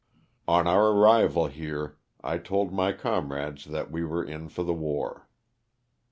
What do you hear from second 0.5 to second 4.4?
our arrival here I told my comrades that we were